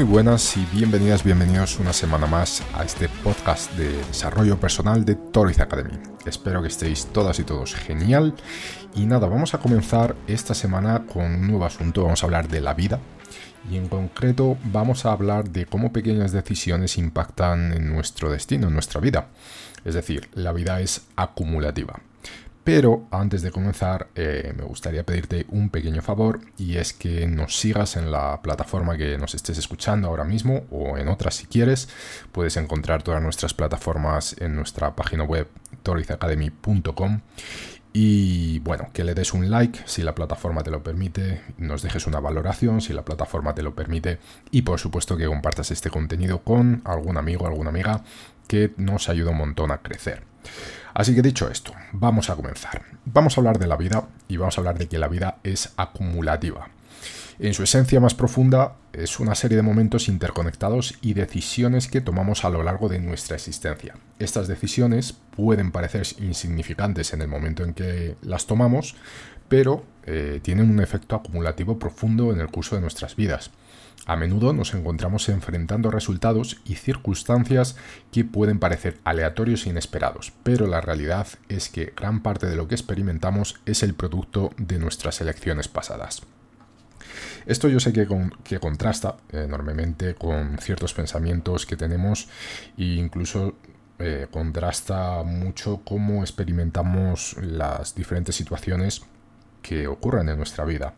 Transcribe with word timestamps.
Muy 0.00 0.08
buenas 0.08 0.56
y 0.56 0.64
bienvenidas, 0.74 1.22
bienvenidos 1.22 1.78
una 1.78 1.92
semana 1.92 2.26
más 2.26 2.62
a 2.72 2.84
este 2.84 3.10
podcast 3.22 3.70
de 3.74 3.92
desarrollo 4.06 4.58
personal 4.58 5.04
de 5.04 5.14
Toriz 5.14 5.60
Academy. 5.60 5.92
Espero 6.24 6.62
que 6.62 6.68
estéis 6.68 7.04
todas 7.12 7.38
y 7.38 7.44
todos 7.44 7.74
genial. 7.74 8.34
Y 8.94 9.04
nada, 9.04 9.28
vamos 9.28 9.52
a 9.52 9.58
comenzar 9.58 10.16
esta 10.26 10.54
semana 10.54 11.04
con 11.04 11.26
un 11.26 11.46
nuevo 11.46 11.66
asunto. 11.66 12.04
Vamos 12.04 12.22
a 12.22 12.26
hablar 12.26 12.48
de 12.48 12.62
la 12.62 12.72
vida. 12.72 12.98
Y 13.70 13.76
en 13.76 13.88
concreto 13.88 14.56
vamos 14.64 15.04
a 15.04 15.12
hablar 15.12 15.50
de 15.50 15.66
cómo 15.66 15.92
pequeñas 15.92 16.32
decisiones 16.32 16.96
impactan 16.96 17.74
en 17.74 17.90
nuestro 17.90 18.30
destino, 18.30 18.68
en 18.68 18.72
nuestra 18.72 19.02
vida. 19.02 19.28
Es 19.84 19.92
decir, 19.92 20.30
la 20.32 20.54
vida 20.54 20.80
es 20.80 21.08
acumulativa. 21.14 22.00
Pero 22.62 23.06
antes 23.10 23.42
de 23.42 23.50
comenzar, 23.50 24.08
eh, 24.14 24.52
me 24.56 24.64
gustaría 24.64 25.04
pedirte 25.04 25.46
un 25.48 25.70
pequeño 25.70 26.02
favor 26.02 26.40
y 26.58 26.76
es 26.76 26.92
que 26.92 27.26
nos 27.26 27.58
sigas 27.58 27.96
en 27.96 28.12
la 28.12 28.42
plataforma 28.42 28.98
que 28.98 29.16
nos 29.16 29.34
estés 29.34 29.56
escuchando 29.56 30.08
ahora 30.08 30.24
mismo 30.24 30.64
o 30.70 30.98
en 30.98 31.08
otras 31.08 31.36
si 31.36 31.46
quieres. 31.46 31.88
Puedes 32.32 32.56
encontrar 32.58 33.02
todas 33.02 33.22
nuestras 33.22 33.54
plataformas 33.54 34.36
en 34.38 34.56
nuestra 34.56 34.94
página 34.94 35.24
web 35.24 35.48
torizacademy.com 35.82 37.20
y 37.92 38.60
bueno, 38.60 38.90
que 38.92 39.04
le 39.04 39.14
des 39.14 39.32
un 39.32 39.50
like 39.50 39.80
si 39.86 40.02
la 40.02 40.14
plataforma 40.14 40.62
te 40.62 40.70
lo 40.70 40.82
permite, 40.82 41.40
nos 41.58 41.82
dejes 41.82 42.06
una 42.06 42.20
valoración 42.20 42.80
si 42.80 42.92
la 42.92 43.04
plataforma 43.04 43.54
te 43.54 43.62
lo 43.62 43.74
permite 43.74 44.18
y 44.50 44.62
por 44.62 44.78
supuesto 44.78 45.16
que 45.16 45.26
compartas 45.26 45.70
este 45.70 45.90
contenido 45.90 46.42
con 46.42 46.82
algún 46.84 47.16
amigo, 47.16 47.46
alguna 47.46 47.70
amiga 47.70 48.04
que 48.46 48.72
nos 48.76 49.08
ayuda 49.08 49.30
un 49.30 49.38
montón 49.38 49.72
a 49.72 49.78
crecer. 49.78 50.29
Así 50.94 51.14
que 51.14 51.22
dicho 51.22 51.48
esto, 51.48 51.72
vamos 51.92 52.30
a 52.30 52.36
comenzar. 52.36 52.82
Vamos 53.04 53.36
a 53.36 53.40
hablar 53.40 53.58
de 53.58 53.66
la 53.66 53.76
vida 53.76 54.08
y 54.28 54.36
vamos 54.36 54.56
a 54.56 54.60
hablar 54.60 54.78
de 54.78 54.88
que 54.88 54.98
la 54.98 55.08
vida 55.08 55.38
es 55.44 55.72
acumulativa. 55.76 56.68
En 57.38 57.54
su 57.54 57.62
esencia 57.62 58.00
más 58.00 58.12
profunda 58.12 58.74
es 58.92 59.18
una 59.18 59.34
serie 59.34 59.56
de 59.56 59.62
momentos 59.62 60.08
interconectados 60.08 60.98
y 61.00 61.14
decisiones 61.14 61.88
que 61.88 62.02
tomamos 62.02 62.44
a 62.44 62.50
lo 62.50 62.62
largo 62.62 62.90
de 62.90 62.98
nuestra 62.98 63.36
existencia. 63.36 63.94
Estas 64.18 64.46
decisiones 64.46 65.14
pueden 65.14 65.72
parecer 65.72 66.06
insignificantes 66.18 67.14
en 67.14 67.22
el 67.22 67.28
momento 67.28 67.64
en 67.64 67.72
que 67.72 68.16
las 68.20 68.46
tomamos, 68.46 68.94
pero 69.48 69.84
eh, 70.04 70.40
tienen 70.42 70.70
un 70.70 70.80
efecto 70.80 71.16
acumulativo 71.16 71.78
profundo 71.78 72.30
en 72.30 72.40
el 72.40 72.48
curso 72.48 72.74
de 72.74 72.82
nuestras 72.82 73.16
vidas. 73.16 73.50
A 74.06 74.16
menudo 74.16 74.52
nos 74.52 74.74
encontramos 74.74 75.28
enfrentando 75.28 75.90
resultados 75.90 76.60
y 76.64 76.76
circunstancias 76.76 77.76
que 78.10 78.24
pueden 78.24 78.58
parecer 78.58 78.98
aleatorios 79.04 79.66
e 79.66 79.70
inesperados, 79.70 80.32
pero 80.42 80.66
la 80.66 80.80
realidad 80.80 81.26
es 81.48 81.68
que 81.68 81.92
gran 81.96 82.22
parte 82.22 82.46
de 82.46 82.56
lo 82.56 82.66
que 82.66 82.74
experimentamos 82.74 83.60
es 83.66 83.82
el 83.82 83.94
producto 83.94 84.50
de 84.56 84.78
nuestras 84.78 85.20
elecciones 85.20 85.68
pasadas. 85.68 86.22
Esto 87.46 87.68
yo 87.68 87.80
sé 87.80 87.92
que, 87.92 88.58
contrasta 88.58 89.16
enormemente 89.32 90.14
con 90.14 90.58
ciertos 90.58 90.94
pensamientos 90.94 91.66
que 91.66 91.76
tenemos 91.76 92.28
e 92.76 92.84
incluso 92.84 93.54
eh, 93.98 94.28
contrasta 94.30 95.22
mucho 95.24 95.82
cómo 95.84 96.22
experimentamos 96.22 97.36
las 97.40 97.94
diferentes 97.94 98.36
situaciones 98.36 99.02
que 99.62 99.86
ocurren 99.86 100.28
en 100.28 100.36
nuestra 100.36 100.64
vida 100.64 100.94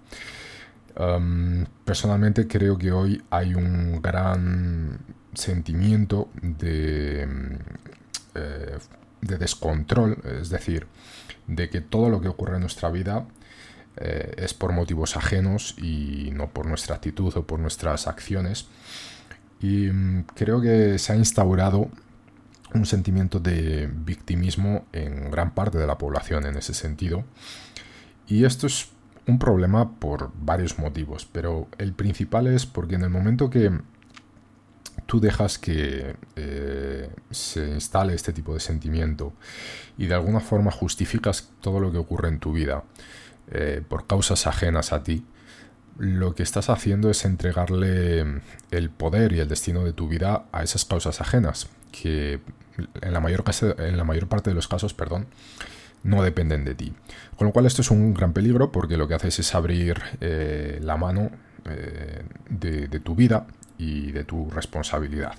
personalmente 1.84 2.46
creo 2.46 2.76
que 2.78 2.92
hoy 2.92 3.22
hay 3.30 3.54
un 3.54 4.00
gran 4.02 4.98
sentimiento 5.34 6.28
de, 6.42 7.22
eh, 8.34 8.78
de, 9.20 9.38
descontrol, 9.38 10.18
es 10.40 10.50
decir, 10.50 10.86
de 11.46 11.70
que 11.70 11.80
todo 11.80 12.08
lo 12.10 12.20
que 12.20 12.28
ocurre 12.28 12.56
en 12.56 12.60
nuestra 12.60 12.90
vida 12.90 13.26
eh, 13.96 14.34
es 14.36 14.54
por 14.54 14.72
motivos 14.72 15.16
ajenos 15.16 15.76
y 15.78 16.30
no 16.32 16.50
por 16.50 16.66
nuestra 16.66 16.96
actitud 16.96 17.34
o 17.36 17.46
por 17.46 17.58
nuestras 17.58 18.06
acciones. 18.06 18.68
Y 19.60 19.90
mm, 19.90 20.26
creo 20.34 20.60
que 20.60 20.98
se 20.98 21.12
ha 21.12 21.16
instaurado 21.16 21.88
un 22.74 22.86
sentimiento 22.86 23.38
de 23.38 23.90
victimismo 23.92 24.86
en 24.92 25.30
gran 25.30 25.54
parte 25.54 25.78
de 25.78 25.86
la 25.86 25.98
población 25.98 26.46
en 26.46 26.56
ese 26.56 26.74
sentido. 26.74 27.24
Y 28.26 28.44
esto 28.44 28.66
es 28.66 28.88
un 29.26 29.38
problema 29.38 29.92
por 29.98 30.30
varios 30.34 30.78
motivos, 30.78 31.28
pero 31.30 31.68
el 31.78 31.92
principal 31.92 32.46
es 32.46 32.66
porque 32.66 32.96
en 32.96 33.02
el 33.02 33.10
momento 33.10 33.50
que 33.50 33.70
tú 35.06 35.20
dejas 35.20 35.58
que 35.58 36.16
eh, 36.36 37.10
se 37.30 37.68
instale 37.68 38.14
este 38.14 38.32
tipo 38.32 38.54
de 38.54 38.60
sentimiento 38.60 39.32
y 39.96 40.06
de 40.06 40.14
alguna 40.14 40.40
forma 40.40 40.70
justificas 40.70 41.50
todo 41.60 41.80
lo 41.80 41.92
que 41.92 41.98
ocurre 41.98 42.28
en 42.28 42.38
tu 42.40 42.52
vida 42.52 42.84
eh, 43.50 43.82
por 43.86 44.06
causas 44.06 44.46
ajenas 44.46 44.92
a 44.92 45.02
ti, 45.02 45.24
lo 45.98 46.34
que 46.34 46.42
estás 46.42 46.70
haciendo 46.70 47.10
es 47.10 47.24
entregarle 47.24 48.40
el 48.70 48.90
poder 48.90 49.32
y 49.32 49.40
el 49.40 49.48
destino 49.48 49.84
de 49.84 49.92
tu 49.92 50.08
vida 50.08 50.46
a 50.52 50.62
esas 50.62 50.84
causas 50.84 51.20
ajenas, 51.20 51.68
que 51.90 52.40
en 53.00 53.12
la 53.12 53.20
mayor, 53.20 53.44
en 53.78 53.96
la 53.96 54.04
mayor 54.04 54.28
parte 54.28 54.50
de 54.50 54.54
los 54.54 54.68
casos, 54.68 54.94
perdón, 54.94 55.26
no 56.02 56.22
dependen 56.22 56.64
de 56.64 56.74
ti. 56.74 56.94
Con 57.36 57.46
lo 57.46 57.52
cual 57.52 57.66
esto 57.66 57.82
es 57.82 57.90
un 57.90 58.14
gran 58.14 58.32
peligro 58.32 58.70
porque 58.70 58.96
lo 58.96 59.08
que 59.08 59.14
haces 59.14 59.38
es 59.38 59.54
abrir 59.54 60.00
eh, 60.20 60.78
la 60.82 60.96
mano 60.96 61.30
eh, 61.64 62.22
de, 62.48 63.00
tu 63.00 63.14
vida 63.14 63.46
y 63.78 64.12
de 64.12 64.24
tu 64.24 64.50
responsabilidad. 64.50 65.34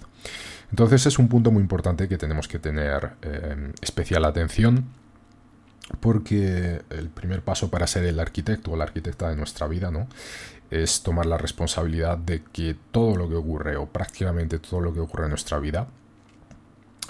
Entonces 0.72 1.06
es 1.06 1.20
un 1.20 1.28
punto 1.28 1.52
muy 1.52 1.62
importante 1.62 2.08
que 2.08 2.18
tenemos 2.18 2.48
que 2.48 2.60
tener 2.60 3.12
eh, 3.22 3.72
especial 3.82 4.26
atención 4.26 4.86
porque 6.00 6.82
el 6.90 7.10
primer 7.10 7.42
paso 7.42 7.70
para 7.70 7.88
ser 7.88 8.06
el 8.06 8.20
arquitecto 8.20 8.72
o 8.72 8.78
la 8.78 8.86
arquitecta 8.86 9.30
de 9.30 9.36
nuestra 9.36 9.68
vida 9.68 9.92
¿no? 9.92 10.08
es 10.72 11.04
tomar 11.04 11.26
la 11.26 11.38
responsabilidad 11.38 12.18
de 12.18 12.42
que 12.52 12.76
todo 12.92 13.16
lo 13.16 13.30
que 13.30 13.36
ocurre 13.36 13.76
o 13.78 13.86
prácticamente 13.86 14.60
todo 14.60 14.82
lo 14.82 14.94
que 14.94 15.02
ocurre 15.02 15.26
en 15.26 15.30
nuestra 15.30 15.60
vida 15.60 15.88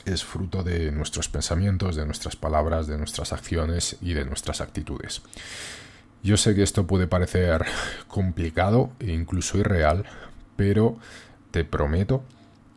es 0.05 0.23
fruto 0.23 0.63
de 0.63 0.91
nuestros 0.91 1.29
pensamientos, 1.29 1.95
de 1.95 2.05
nuestras 2.05 2.35
palabras, 2.35 2.87
de 2.87 2.97
nuestras 2.97 3.33
acciones 3.33 3.97
y 4.01 4.13
de 4.13 4.25
nuestras 4.25 4.61
actitudes. 4.61 5.21
Yo 6.23 6.37
sé 6.37 6.55
que 6.55 6.63
esto 6.63 6.87
puede 6.87 7.07
parecer 7.07 7.65
complicado 8.07 8.91
e 8.99 9.11
incluso 9.11 9.57
irreal, 9.57 10.05
pero 10.55 10.97
te 11.51 11.65
prometo 11.65 12.23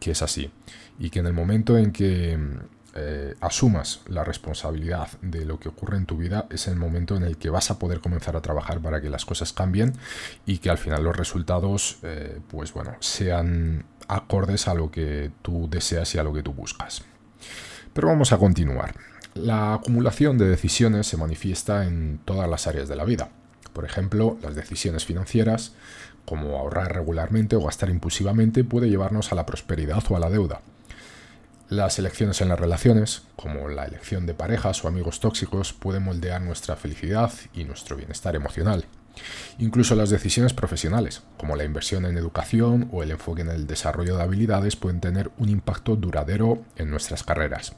que 0.01 0.11
es 0.11 0.23
así 0.23 0.51
y 0.99 1.11
que 1.11 1.21
en 1.21 1.27
el 1.27 1.33
momento 1.33 1.79
en 1.79 1.93
que 1.93 2.39
eh, 2.95 3.35
asumas 3.41 4.01
la 4.09 4.25
responsabilidad 4.25 5.09
de 5.21 5.45
lo 5.45 5.61
que 5.61 5.69
ocurre 5.69 5.99
en 5.99 6.07
tu 6.07 6.17
vida 6.17 6.47
es 6.51 6.67
el 6.67 6.77
momento 6.77 7.15
en 7.15 7.25
el 7.25 7.37
que 7.37 7.51
vas 7.51 7.71
a 7.71 7.79
poder 7.79 8.01
comenzar 8.01 8.37
a 8.37 8.43
trabajar 8.43 8.81
para 8.81 9.03
que 9.03 9.11
las 9.11 9.27
cosas 9.27 9.53
cambien 9.53 9.93
y 10.47 10.59
que 10.59 10.71
al 10.71 10.79
final 10.79 11.05
los 11.05 11.17
resultados 11.17 11.99
eh, 12.03 12.41
pues 12.49 12.73
bueno 12.73 12.97
sean 13.01 13.85
acordes 14.09 14.67
a 14.67 14.75
lo 14.75 14.91
que 14.91 15.31
tú 15.43 15.69
deseas 15.71 16.15
y 16.15 16.19
a 16.19 16.23
lo 16.23 16.33
que 16.33 16.43
tú 16.43 16.55
buscas. 16.55 17.05
Pero 17.97 18.09
vamos 18.09 18.31
a 18.31 18.37
continuar. 18.37 18.95
La 19.33 19.73
acumulación 19.73 20.37
de 20.37 20.47
decisiones 20.47 21.07
se 21.07 21.17
manifiesta 21.17 21.87
en 21.87 22.21
todas 22.27 22.47
las 22.47 22.67
áreas 22.67 22.89
de 22.89 22.97
la 22.97 23.07
vida. 23.07 23.31
Por 23.73 23.87
ejemplo, 23.87 24.37
las 24.43 24.55
decisiones 24.55 25.07
financieras, 25.07 25.73
como 26.27 26.59
ahorrar 26.59 26.95
regularmente 26.95 27.57
o 27.57 27.63
gastar 27.63 27.89
impulsivamente, 27.89 28.65
puede 28.65 28.91
llevarnos 28.91 29.33
a 29.33 29.35
la 29.35 29.47
prosperidad 29.47 30.05
o 30.11 30.17
a 30.17 30.21
la 30.21 30.29
deuda. 30.29 30.61
Las 31.71 31.99
elecciones 31.99 32.43
en 32.43 32.51
las 32.51 32.61
relaciones, 32.61 33.23
como 33.35 33.67
la 33.69 33.87
elección 33.87 34.27
de 34.27 34.35
parejas 34.35 34.85
o 34.85 34.89
amigos 34.89 35.21
tóxicos, 35.21 35.73
pueden 35.73 36.03
moldear 36.03 36.43
nuestra 36.43 36.77
felicidad 36.77 37.33
y 37.55 37.65
nuestro 37.65 37.97
bienestar 37.97 38.37
emocional. 38.37 38.85
Incluso 39.59 39.95
las 39.95 40.11
decisiones 40.11 40.53
profesionales, 40.53 41.23
como 41.37 41.57
la 41.57 41.65
inversión 41.65 42.05
en 42.05 42.19
educación 42.19 42.89
o 42.93 43.03
el 43.03 43.11
enfoque 43.11 43.43
en 43.43 43.49
el 43.49 43.67
desarrollo 43.67 44.17
de 44.17 44.23
habilidades, 44.23 44.77
pueden 44.77 45.01
tener 45.01 45.31
un 45.39 45.49
impacto 45.49 45.97
duradero 45.97 46.63
en 46.77 46.91
nuestras 46.91 47.23
carreras. 47.23 47.75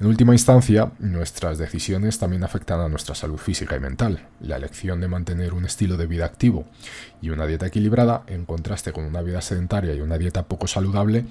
En 0.00 0.06
última 0.06 0.32
instancia, 0.32 0.92
nuestras 0.98 1.58
decisiones 1.58 2.18
también 2.18 2.44
afectan 2.44 2.80
a 2.80 2.88
nuestra 2.88 3.14
salud 3.14 3.36
física 3.36 3.76
y 3.76 3.80
mental. 3.80 4.26
La 4.40 4.56
elección 4.56 5.00
de 5.00 5.08
mantener 5.08 5.52
un 5.52 5.66
estilo 5.66 5.96
de 5.96 6.06
vida 6.06 6.24
activo 6.24 6.64
y 7.20 7.30
una 7.30 7.46
dieta 7.46 7.66
equilibrada, 7.66 8.22
en 8.26 8.46
contraste 8.46 8.92
con 8.92 9.04
una 9.04 9.22
vida 9.22 9.42
sedentaria 9.42 9.94
y 9.94 10.00
una 10.00 10.18
dieta 10.18 10.44
poco 10.46 10.66
saludable, 10.66 11.26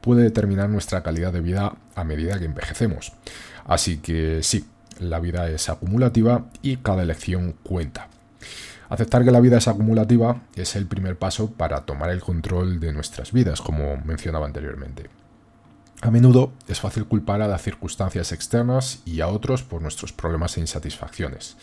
puede 0.00 0.22
determinar 0.22 0.70
nuestra 0.70 1.02
calidad 1.02 1.32
de 1.32 1.40
vida 1.40 1.76
a 1.94 2.04
medida 2.04 2.38
que 2.38 2.46
envejecemos. 2.46 3.12
Así 3.66 3.98
que 3.98 4.42
sí, 4.42 4.66
la 4.98 5.20
vida 5.20 5.48
es 5.48 5.68
acumulativa 5.68 6.46
y 6.62 6.78
cada 6.78 7.02
elección 7.02 7.54
cuenta. 7.62 8.08
Aceptar 8.94 9.24
que 9.24 9.32
la 9.32 9.40
vida 9.40 9.58
es 9.58 9.66
acumulativa 9.66 10.42
es 10.54 10.76
el 10.76 10.86
primer 10.86 11.18
paso 11.18 11.50
para 11.50 11.80
tomar 11.80 12.10
el 12.10 12.20
control 12.20 12.78
de 12.78 12.92
nuestras 12.92 13.32
vidas, 13.32 13.60
como 13.60 13.96
mencionaba 13.96 14.46
anteriormente. 14.46 15.10
A 16.00 16.12
menudo 16.12 16.52
es 16.68 16.78
fácil 16.78 17.04
culpar 17.06 17.42
a 17.42 17.48
las 17.48 17.60
circunstancias 17.60 18.30
externas 18.30 19.00
y 19.04 19.20
a 19.20 19.26
otros 19.26 19.64
por 19.64 19.82
nuestros 19.82 20.12
problemas 20.12 20.56
e 20.56 20.60
insatisfacciones. 20.60 21.56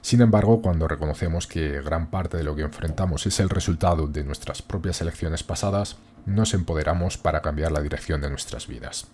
Sin 0.00 0.22
embargo, 0.22 0.62
cuando 0.62 0.88
reconocemos 0.88 1.46
que 1.46 1.82
gran 1.82 2.06
parte 2.06 2.38
de 2.38 2.44
lo 2.44 2.56
que 2.56 2.62
enfrentamos 2.62 3.26
es 3.26 3.40
el 3.40 3.50
resultado 3.50 4.06
de 4.06 4.24
nuestras 4.24 4.62
propias 4.62 5.02
elecciones 5.02 5.42
pasadas, 5.42 5.98
nos 6.24 6.54
empoderamos 6.54 7.18
para 7.18 7.42
cambiar 7.42 7.72
la 7.72 7.82
dirección 7.82 8.22
de 8.22 8.30
nuestras 8.30 8.66
vidas. 8.66 9.06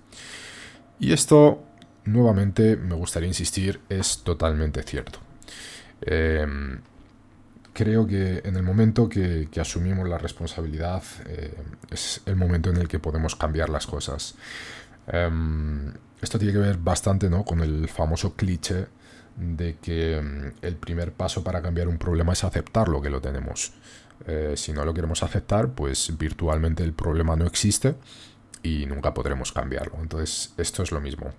Y 1.00 1.12
esto, 1.12 1.64
nuevamente, 2.04 2.76
me 2.76 2.94
gustaría 2.94 3.26
insistir, 3.26 3.80
es 3.88 4.18
totalmente 4.18 4.84
cierto. 4.84 5.18
Em, 6.02 6.78
creo 7.76 8.06
que 8.06 8.40
en 8.42 8.56
el 8.56 8.62
momento 8.62 9.06
que, 9.06 9.50
asumimos 9.60 10.08
la 10.08 10.16
responsabilidad 10.16 11.02
eh, 11.26 11.54
es 11.90 12.22
el 12.24 12.34
momento 12.34 12.70
en 12.70 12.78
el 12.78 12.88
que 12.88 12.98
podemos 12.98 13.36
cambiar 13.36 13.68
las 13.68 13.86
cosas. 13.86 14.34
Em, 15.06 15.92
esto 16.22 16.38
tiene 16.38 16.54
que 16.54 16.58
ver 16.58 16.78
bastante 16.78 17.28
¿no? 17.28 17.44
con 17.44 17.60
el 17.60 17.86
famoso 17.88 18.34
cliché 18.34 18.86
de 19.36 19.76
que 19.76 20.16
em, 20.16 20.54
el 20.62 20.76
primer 20.76 21.12
paso 21.12 21.44
para 21.44 21.60
cambiar 21.60 21.88
un 21.88 21.98
problema 21.98 22.32
es 22.32 22.44
aceptar 22.44 22.88
lo 22.88 23.02
que 23.02 23.10
lo 23.10 23.20
tenemos. 23.20 23.74
Eh, 24.26 24.54
si 24.56 24.72
no 24.72 24.86
lo 24.86 24.94
queremos 24.94 25.22
aceptar, 25.22 25.68
pues 25.72 26.16
virtualmente 26.16 26.82
el 26.82 26.94
problema 26.94 27.36
no 27.36 27.44
existe 27.44 27.94
y 28.66 28.84
nunca 28.86 29.14
podremos 29.14 29.52
cambiarlo. 29.52 29.98
Entonces, 30.00 30.52
esto 30.56 30.82
es 30.82 30.90
lo 30.90 31.00
mismo. 31.00 31.30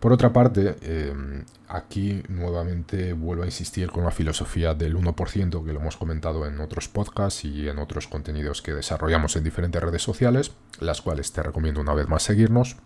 Por 0.00 0.12
otra 0.12 0.32
parte, 0.32 0.76
em, 0.82 1.44
aquí 1.68 2.22
nuevamente 2.28 3.12
vuelvo 3.12 3.44
a 3.44 3.46
insistir 3.46 3.90
con 3.90 4.02
la 4.02 4.10
filosofía 4.10 4.74
del 4.74 4.96
1%, 4.96 5.64
que 5.64 5.72
lo 5.72 5.80
hemos 5.80 5.96
comentado 5.96 6.46
en 6.46 6.58
otros 6.60 6.88
podcasts 6.88 7.44
y 7.44 7.68
en 7.68 7.78
otros 7.78 8.08
contenidos 8.08 8.60
que 8.60 8.72
desarrollamos 8.72 9.36
en 9.36 9.44
diferentes 9.44 9.80
redes 9.80 10.02
sociales, 10.02 10.52
las 10.80 11.00
cuales 11.00 11.32
te 11.32 11.42
recomiendo 11.42 11.80
una 11.80 11.94
vez 11.94 12.08
más 12.08 12.24
seguirnos. 12.24 12.76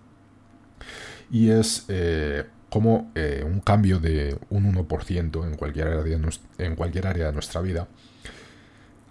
Y 1.31 1.51
es 1.51 1.87
eh, 1.89 2.45
como 2.69 3.11
eh, 3.15 3.43
un 3.45 3.61
cambio 3.61 4.01
de 4.01 4.39
un 4.51 4.75
1% 4.75 5.47
en 5.47 5.57
cualquier, 5.57 5.89
área 5.89 6.19
en 6.59 6.77
cualquier 6.77 7.07
área 7.07 7.27
de 7.27 7.33
nuestra 7.33 7.63
vida 7.63 7.89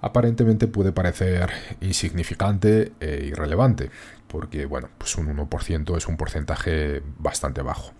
aparentemente 0.01 0.67
puede 0.67 0.91
parecer 0.91 1.49
insignificante 1.81 2.93
e 2.99 3.25
irrelevante, 3.25 3.89
porque 4.27 4.65
bueno, 4.65 4.89
pues 4.97 5.15
un 5.17 5.27
1% 5.27 5.97
es 5.97 6.07
un 6.07 6.17
porcentaje 6.17 7.01
bastante 7.17 7.61
bajo. 7.61 7.91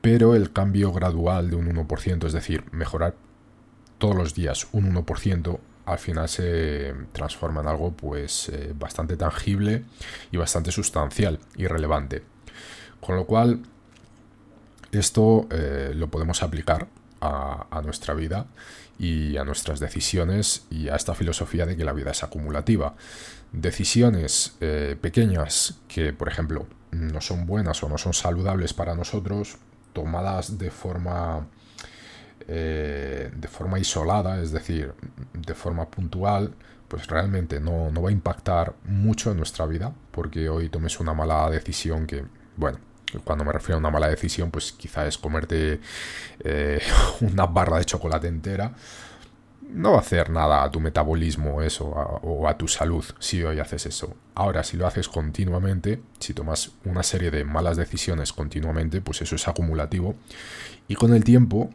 Pero 0.00 0.34
el 0.34 0.52
cambio 0.52 0.92
gradual 0.92 1.50
de 1.50 1.56
un 1.56 1.66
1%, 1.66 2.26
es 2.26 2.32
decir, 2.32 2.64
mejorar 2.72 3.14
todos 3.98 4.14
los 4.14 4.34
días 4.34 4.68
un 4.72 4.94
1%, 4.94 5.58
al 5.86 5.98
final 5.98 6.28
se 6.28 6.94
transforma 7.12 7.60
en 7.60 7.68
algo 7.68 7.92
pues 7.92 8.48
eh, 8.48 8.72
bastante 8.78 9.16
tangible 9.16 9.84
y 10.30 10.36
bastante 10.36 10.72
sustancial 10.72 11.38
y 11.56 11.66
relevante. 11.66 12.22
Con 13.00 13.16
lo 13.16 13.26
cual, 13.26 13.62
esto 14.92 15.46
eh, 15.50 15.92
lo 15.94 16.08
podemos 16.08 16.42
aplicar 16.42 16.88
a, 17.24 17.80
nuestra 17.82 18.14
vida 18.14 18.46
y 18.98 19.36
a 19.36 19.44
nuestras 19.44 19.80
decisiones 19.80 20.66
y 20.70 20.88
a 20.88 20.96
esta 20.96 21.14
filosofía 21.14 21.66
de 21.66 21.76
que 21.76 21.84
la 21.84 21.92
vida 21.92 22.10
es 22.10 22.22
acumulativa. 22.22 22.94
Decisiones 23.52 24.56
eh, 24.60 24.96
pequeñas 25.00 25.80
que, 25.88 26.12
por 26.12 26.28
ejemplo, 26.28 26.66
no 26.90 27.20
son 27.20 27.46
buenas 27.46 27.82
o 27.82 27.88
no 27.88 27.98
son 27.98 28.14
saludables 28.14 28.74
para 28.74 28.94
nosotros, 28.94 29.58
tomadas 29.92 30.58
de 30.58 30.70
forma 30.70 31.46
eh, 32.46 33.30
de 33.34 33.48
forma 33.48 33.78
isolada, 33.78 34.40
es 34.42 34.52
decir, 34.52 34.92
de 35.32 35.54
forma 35.54 35.88
puntual, 35.88 36.54
pues 36.88 37.06
realmente 37.06 37.58
no, 37.58 37.90
no 37.90 38.02
va 38.02 38.10
a 38.10 38.12
impactar 38.12 38.74
mucho 38.84 39.30
en 39.30 39.38
nuestra 39.38 39.64
vida, 39.66 39.94
porque 40.10 40.50
hoy 40.50 40.68
tomes 40.68 41.00
una 41.00 41.14
mala 41.14 41.48
decisión 41.48 42.06
que, 42.06 42.24
bueno, 42.56 42.78
cuando 43.22 43.44
me 43.44 43.52
refiero 43.52 43.76
a 43.76 43.78
una 43.78 43.90
mala 43.90 44.08
decisión, 44.08 44.50
pues 44.50 44.72
quizá 44.72 45.06
es 45.06 45.18
comerte 45.18 45.80
eh, 46.40 46.80
una 47.20 47.46
barra 47.46 47.78
de 47.78 47.84
chocolate 47.84 48.28
entera. 48.28 48.72
No 49.70 49.92
va 49.92 49.98
a 49.98 50.00
hacer 50.00 50.30
nada 50.30 50.62
a 50.62 50.70
tu 50.70 50.78
metabolismo 50.78 51.62
eso 51.62 51.86
o 51.86 52.46
a 52.46 52.56
tu 52.56 52.68
salud 52.68 53.04
si 53.18 53.42
hoy 53.42 53.58
haces 53.58 53.86
eso. 53.86 54.14
Ahora, 54.34 54.62
si 54.62 54.76
lo 54.76 54.86
haces 54.86 55.08
continuamente, 55.08 56.00
si 56.20 56.32
tomas 56.32 56.72
una 56.84 57.02
serie 57.02 57.30
de 57.30 57.44
malas 57.44 57.76
decisiones 57.76 58.32
continuamente, 58.32 59.00
pues 59.00 59.22
eso 59.22 59.34
es 59.34 59.48
acumulativo 59.48 60.14
y 60.86 60.94
con 60.94 61.14
el 61.14 61.24
tiempo, 61.24 61.70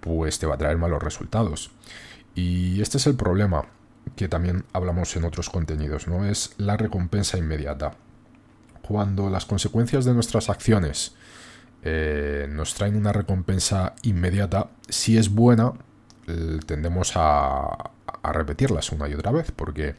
pues 0.00 0.38
te 0.38 0.46
va 0.46 0.54
a 0.54 0.58
traer 0.58 0.78
malos 0.78 1.02
resultados. 1.02 1.70
Y 2.34 2.80
este 2.80 2.98
es 2.98 3.06
el 3.06 3.16
problema 3.16 3.66
que 4.14 4.28
también 4.28 4.64
hablamos 4.72 5.14
en 5.16 5.24
otros 5.24 5.50
contenidos, 5.50 6.06
¿no? 6.06 6.24
Es 6.24 6.54
la 6.58 6.76
recompensa 6.76 7.38
inmediata 7.38 7.96
cuando 8.86 9.28
las 9.30 9.46
consecuencias 9.46 10.04
de 10.04 10.14
nuestras 10.14 10.48
acciones 10.48 11.14
eh, 11.82 12.46
nos 12.50 12.74
traen 12.74 12.96
una 12.96 13.12
recompensa 13.12 13.94
inmediata, 14.02 14.70
si 14.88 15.18
es 15.18 15.32
buena, 15.32 15.72
tendemos 16.66 17.12
a, 17.14 17.90
repetirlas 18.24 18.90
una 18.90 19.08
y 19.08 19.14
otra 19.14 19.30
vez, 19.30 19.52
porque 19.52 19.94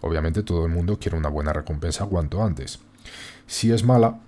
obviamente 0.00 0.42
todo 0.42 0.66
el 0.66 0.72
mundo 0.72 0.98
quiere 0.98 1.16
una 1.16 1.28
buena 1.28 1.52
recompensa 1.52 2.06
cuanto 2.06 2.42
antes. 2.42 2.80
Si 3.46 3.72
es 3.72 3.84
mala, 3.84 4.18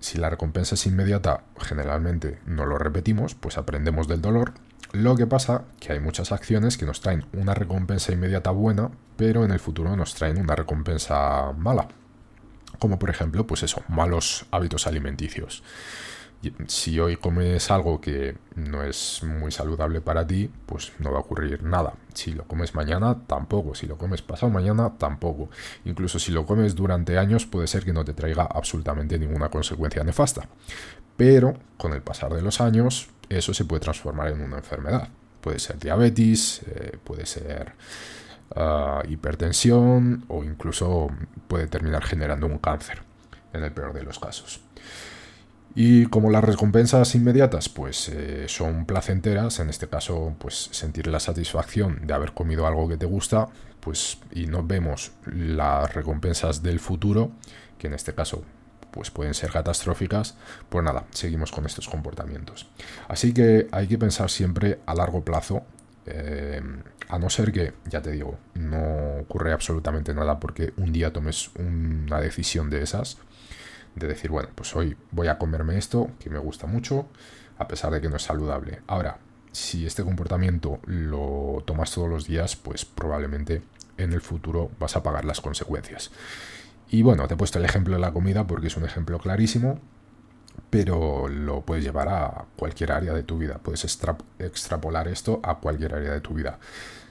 si 0.00 0.18
la 0.18 0.28
recompensa 0.28 0.74
es 0.74 0.86
inmediata, 0.86 1.44
generalmente 1.58 2.40
no 2.46 2.66
lo 2.66 2.78
repetimos, 2.78 3.34
pues 3.34 3.58
aprendemos 3.58 4.08
del 4.08 4.22
dolor. 4.22 4.54
Lo 4.92 5.14
que 5.14 5.26
pasa 5.26 5.64
que 5.78 5.92
hay 5.92 6.00
muchas 6.00 6.32
acciones 6.32 6.76
que 6.76 6.86
nos 6.86 7.00
traen 7.00 7.26
una 7.32 7.54
recompensa 7.54 8.12
inmediata 8.12 8.50
buena, 8.50 8.90
pero 9.16 9.44
en 9.44 9.52
el 9.52 9.60
futuro 9.60 9.94
nos 9.96 10.14
traen 10.14 10.38
una 10.38 10.56
recompensa 10.56 11.52
mala 11.56 11.88
como 12.78 12.98
por 12.98 13.10
ejemplo, 13.10 13.46
pues 13.46 13.62
eso, 13.62 13.82
malos 13.88 14.46
hábitos 14.50 14.86
alimenticios. 14.86 15.62
Si 16.68 17.00
hoy 17.00 17.16
comes 17.16 17.70
algo 17.70 18.00
que 18.00 18.36
no 18.54 18.82
es 18.82 19.22
muy 19.24 19.50
saludable 19.50 20.00
para 20.00 20.26
ti, 20.26 20.50
pues 20.66 20.92
no 20.98 21.10
va 21.10 21.18
a 21.18 21.20
ocurrir 21.20 21.62
nada. 21.62 21.94
Si 22.14 22.32
lo 22.32 22.44
comes 22.44 22.74
mañana, 22.74 23.16
tampoco. 23.26 23.74
Si 23.74 23.86
lo 23.86 23.96
comes 23.96 24.22
pasado 24.22 24.52
mañana, 24.52 24.92
tampoco. 24.98 25.48
Incluso 25.84 26.18
si 26.18 26.32
lo 26.32 26.46
comes 26.46 26.74
durante 26.74 27.18
años, 27.18 27.46
puede 27.46 27.66
ser 27.66 27.84
que 27.84 27.92
no 27.92 28.04
te 28.04 28.12
traiga 28.12 28.44
absolutamente 28.44 29.18
ninguna 29.18 29.48
consecuencia 29.48 30.04
nefasta. 30.04 30.48
Pero 31.16 31.54
con 31.76 31.94
el 31.94 32.02
pasar 32.02 32.32
de 32.32 32.42
los 32.42 32.60
años, 32.60 33.08
eso 33.28 33.54
se 33.54 33.64
puede 33.64 33.80
transformar 33.80 34.28
en 34.28 34.40
una 34.40 34.58
enfermedad. 34.58 35.08
Puede 35.40 35.58
ser 35.58 35.78
diabetes, 35.78 36.60
eh, 36.66 36.96
puede 37.02 37.26
ser 37.26 37.72
hipertensión 39.08 40.24
o 40.28 40.44
incluso 40.44 41.08
puede 41.48 41.66
terminar 41.66 42.02
generando 42.04 42.46
un 42.46 42.58
cáncer 42.58 43.02
en 43.52 43.64
el 43.64 43.72
peor 43.72 43.92
de 43.92 44.02
los 44.02 44.18
casos. 44.18 44.60
Y 45.74 46.06
como 46.06 46.30
las 46.30 46.42
recompensas 46.42 47.14
inmediatas 47.14 47.68
pues 47.68 48.08
eh, 48.08 48.46
son 48.48 48.86
placenteras, 48.86 49.60
en 49.60 49.68
este 49.68 49.88
caso 49.88 50.34
pues 50.38 50.70
sentir 50.72 51.06
la 51.06 51.20
satisfacción 51.20 52.06
de 52.06 52.14
haber 52.14 52.32
comido 52.32 52.66
algo 52.66 52.88
que 52.88 52.96
te 52.96 53.04
gusta, 53.04 53.48
pues 53.80 54.18
y 54.32 54.46
no 54.46 54.62
vemos 54.62 55.12
las 55.26 55.92
recompensas 55.92 56.62
del 56.62 56.80
futuro, 56.80 57.32
que 57.78 57.88
en 57.88 57.92
este 57.92 58.14
caso 58.14 58.42
pues 58.90 59.10
pueden 59.10 59.34
ser 59.34 59.50
catastróficas, 59.50 60.36
pues 60.70 60.82
nada, 60.82 61.04
seguimos 61.10 61.52
con 61.52 61.66
estos 61.66 61.86
comportamientos. 61.86 62.66
Así 63.06 63.34
que 63.34 63.68
hay 63.70 63.86
que 63.86 63.98
pensar 63.98 64.30
siempre 64.30 64.80
a 64.86 64.94
largo 64.94 65.22
plazo 65.22 65.66
eh, 66.06 66.62
a 67.08 67.18
no 67.18 67.30
ser 67.30 67.52
que, 67.52 67.74
ya 67.86 68.02
te 68.02 68.12
digo, 68.12 68.38
no 68.54 69.18
ocurre 69.20 69.52
absolutamente 69.52 70.14
nada 70.14 70.40
porque 70.40 70.72
un 70.76 70.92
día 70.92 71.12
tomes 71.12 71.50
una 71.56 72.20
decisión 72.20 72.70
de 72.70 72.82
esas, 72.82 73.18
de 73.94 74.08
decir, 74.08 74.30
bueno, 74.30 74.48
pues 74.54 74.74
hoy 74.76 74.96
voy 75.10 75.28
a 75.28 75.38
comerme 75.38 75.78
esto, 75.78 76.10
que 76.20 76.30
me 76.30 76.38
gusta 76.38 76.66
mucho, 76.66 77.08
a 77.58 77.68
pesar 77.68 77.92
de 77.92 78.00
que 78.00 78.08
no 78.08 78.16
es 78.16 78.22
saludable. 78.22 78.80
Ahora, 78.86 79.18
si 79.52 79.86
este 79.86 80.04
comportamiento 80.04 80.80
lo 80.84 81.62
tomas 81.64 81.90
todos 81.90 82.08
los 82.08 82.26
días, 82.26 82.56
pues 82.56 82.84
probablemente 82.84 83.62
en 83.96 84.12
el 84.12 84.20
futuro 84.20 84.70
vas 84.78 84.96
a 84.96 85.02
pagar 85.02 85.24
las 85.24 85.40
consecuencias. 85.40 86.10
Y 86.88 87.02
bueno, 87.02 87.26
te 87.26 87.34
he 87.34 87.36
puesto 87.36 87.58
el 87.58 87.64
ejemplo 87.64 87.94
de 87.94 88.00
la 88.00 88.12
comida 88.12 88.46
porque 88.46 88.68
es 88.68 88.76
un 88.76 88.84
ejemplo 88.84 89.18
clarísimo. 89.18 89.80
Pero 90.70 91.28
lo 91.28 91.62
puedes 91.62 91.84
llevar 91.84 92.08
a 92.08 92.44
cualquier 92.56 92.92
área 92.92 93.12
de 93.12 93.22
tu 93.22 93.38
vida. 93.38 93.58
Puedes 93.62 93.84
extrapolar 94.38 95.08
esto 95.08 95.40
a 95.42 95.56
cualquier 95.56 95.94
área 95.94 96.12
de 96.12 96.20
tu 96.20 96.34
vida. 96.34 96.58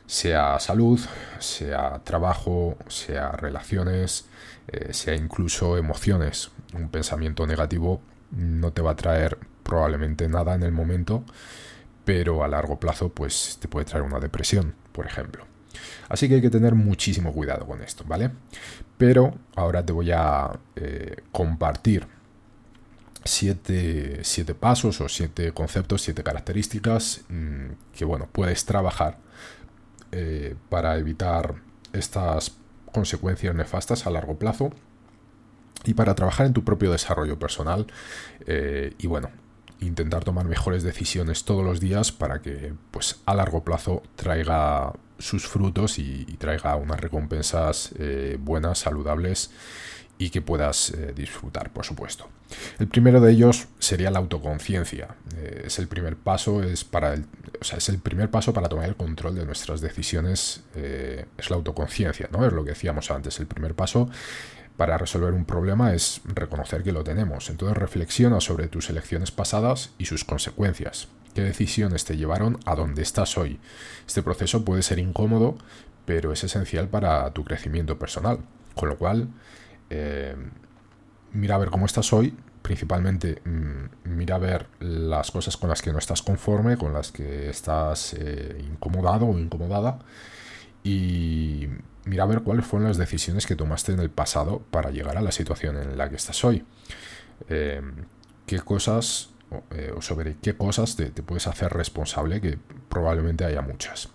Sea 0.05 0.59
salud, 0.59 0.99
sea 1.39 2.01
trabajo, 2.03 2.77
sea 2.87 3.31
relaciones, 3.31 4.25
eh, 4.67 4.93
sea 4.93 5.15
incluso 5.15 5.77
emociones. 5.77 6.51
Un 6.73 6.89
pensamiento 6.89 7.47
negativo 7.47 8.01
no 8.31 8.71
te 8.71 8.81
va 8.81 8.91
a 8.91 8.95
traer 8.95 9.37
probablemente 9.63 10.27
nada 10.27 10.53
en 10.53 10.63
el 10.63 10.71
momento, 10.71 11.23
pero 12.03 12.43
a 12.43 12.47
largo 12.47 12.79
plazo 12.79 13.09
pues 13.09 13.57
te 13.59 13.67
puede 13.67 13.85
traer 13.85 14.05
una 14.05 14.19
depresión, 14.19 14.75
por 14.91 15.07
ejemplo. 15.07 15.45
Así 16.07 16.29
que 16.29 16.35
hay 16.35 16.41
que 16.41 16.49
tener 16.49 16.75
muchísimo 16.75 17.33
cuidado 17.33 17.65
con 17.65 17.81
esto, 17.81 18.03
¿vale? 18.07 18.31
Pero 18.97 19.33
ahora 19.55 19.85
te 19.85 19.91
voy 19.91 20.11
a 20.11 20.51
eh, 20.75 21.15
compartir 21.31 22.07
siete, 23.25 24.21
pasos 24.59 25.01
o 25.01 25.09
siete 25.09 25.51
conceptos, 25.51 26.03
siete 26.03 26.23
características 26.23 27.25
mm, 27.27 27.71
que, 27.93 28.05
bueno, 28.05 28.29
puedes 28.31 28.65
trabajar 28.65 29.17
eh, 30.11 30.55
para 30.69 30.97
evitar 30.97 31.55
estas 31.91 32.55
consecuencias 32.91 33.53
nefastas 33.55 34.05
a 34.05 34.11
largo 34.11 34.37
plazo 34.37 34.71
y 35.83 35.93
para 35.93 36.15
trabajar 36.15 36.45
en 36.45 36.53
tu 36.53 36.63
propio 36.63 36.91
desarrollo 36.91 37.37
personal 37.37 37.87
eh, 38.45 38.93
y 38.97 39.07
bueno 39.07 39.29
intentar 39.81 40.23
tomar 40.23 40.45
mejores 40.45 40.83
decisiones 40.83 41.43
todos 41.43 41.63
los 41.65 41.81
días 41.81 42.11
para 42.11 42.41
que 42.41 42.73
pues 42.91 43.21
a 43.25 43.35
largo 43.35 43.63
plazo 43.63 44.01
traiga 44.15 44.93
sus 45.19 45.47
frutos 45.47 45.99
y, 45.99 46.23
traiga 46.37 46.75
unas 46.75 46.99
recompensas 46.99 47.93
eh, 47.99 48.37
buenas 48.39 48.79
saludables 48.79 49.51
y 50.17 50.29
que 50.29 50.41
puedas 50.41 50.91
eh, 50.91 51.13
disfrutar, 51.15 51.71
por 51.71 51.85
supuesto. 51.85 52.29
El 52.79 52.87
primero 52.87 53.19
de 53.19 53.31
ellos 53.31 53.67
sería 53.79 54.11
la 54.11 54.19
autoconciencia. 54.19 55.15
Eh, 55.35 55.63
es 55.65 55.79
el 55.79 55.87
primer 55.87 56.15
paso, 56.15 56.63
es 56.63 56.83
para 56.83 57.13
el, 57.13 57.25
o 57.59 57.63
sea, 57.63 57.77
es 57.77 57.89
el 57.89 57.99
primer 57.99 58.29
paso 58.29 58.53
para 58.53 58.69
tomar 58.69 58.87
el 58.87 58.95
control 58.95 59.35
de 59.35 59.45
nuestras 59.45 59.81
decisiones. 59.81 60.63
Eh, 60.75 61.25
es 61.37 61.49
la 61.49 61.57
autoconciencia, 61.57 62.29
¿no? 62.31 62.45
Es 62.45 62.53
lo 62.53 62.63
que 62.63 62.71
decíamos 62.71 63.11
antes. 63.11 63.39
El 63.39 63.47
primer 63.47 63.75
paso 63.75 64.09
para 64.77 64.97
resolver 64.97 65.33
un 65.33 65.45
problema 65.45 65.93
es 65.93 66.21
reconocer 66.25 66.83
que 66.83 66.91
lo 66.91 67.03
tenemos. 67.03 67.49
Entonces 67.49 67.77
reflexiona 67.77 68.39
sobre 68.41 68.67
tus 68.67 68.89
elecciones 68.89 69.31
pasadas 69.31 69.91
y 69.97 70.05
sus 70.05 70.23
consecuencias. 70.23 71.07
¿Qué 71.33 71.41
decisiones 71.41 72.05
te 72.05 72.15
llevaron 72.15 72.59
a 72.65 72.75
donde 72.75 73.01
estás 73.01 73.37
hoy? 73.37 73.59
Este 74.07 74.23
proceso 74.23 74.63
puede 74.63 74.83
ser 74.83 74.99
incómodo, 74.99 75.57
pero 76.05 76.31
es 76.31 76.43
esencial 76.43 76.87
para 76.87 77.29
tu 77.31 77.43
crecimiento 77.43 77.99
personal. 77.99 78.39
Con 78.75 78.89
lo 78.89 78.97
cual, 78.97 79.29
eh, 79.89 80.35
mira 81.33 81.55
a 81.55 81.57
ver 81.57 81.69
cómo 81.69 81.85
estás 81.85 82.11
hoy, 82.13 82.35
principalmente 82.61 83.41
mm, 83.45 84.15
mira 84.15 84.35
a 84.35 84.39
ver 84.39 84.67
las 84.79 85.31
cosas 85.31 85.57
con 85.57 85.69
las 85.69 85.81
que 85.81 85.91
no 85.91 85.99
estás 85.99 86.21
conforme, 86.21 86.77
con 86.77 86.93
las 86.93 87.11
que 87.11 87.49
estás 87.49 88.13
eh, 88.13 88.63
incomodado 88.67 89.27
o 89.27 89.37
incomodada 89.37 89.99
y 90.83 91.67
mira 92.05 92.23
a 92.23 92.27
ver 92.27 92.41
cuáles 92.41 92.65
fueron 92.65 92.87
las 92.87 92.97
decisiones 92.97 93.45
que 93.45 93.55
tomaste 93.55 93.91
en 93.91 93.99
el 93.99 94.09
pasado 94.09 94.63
para 94.71 94.91
llegar 94.91 95.17
a 95.17 95.21
la 95.21 95.31
situación 95.31 95.77
en 95.77 95.97
la 95.97 96.09
que 96.09 96.15
estás 96.15 96.43
hoy. 96.43 96.63
Eh, 97.49 97.81
qué 98.45 98.59
cosas 98.59 99.29
o 99.95 100.01
sobre 100.01 100.35
qué 100.41 100.57
cosas 100.57 100.95
te, 100.95 101.11
te 101.11 101.23
puedes 101.23 101.47
hacer 101.47 101.71
responsable, 101.71 102.41
que 102.41 102.57
probablemente 102.89 103.45
haya 103.45 103.61
muchas. 103.61 104.09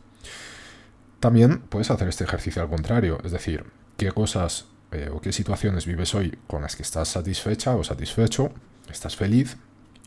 También 1.21 1.61
puedes 1.61 1.91
hacer 1.91 2.09
este 2.09 2.25
ejercicio 2.25 2.63
al 2.63 2.69
contrario, 2.69 3.19
es 3.25 3.33
decir, 3.33 3.65
qué 3.97 4.11
cosas 4.11 4.67
eh, 4.93 5.09
o 5.13 5.21
qué 5.21 5.33
situaciones 5.33 5.87
vives 5.87 6.15
hoy 6.15 6.39
con 6.47 6.63
las 6.63 6.77
que 6.77 6.83
estás 6.83 7.09
satisfecha 7.09 7.77
o 7.77 7.85
satisfecho, 7.85 8.53
estás 8.91 9.17
feliz 9.17 9.57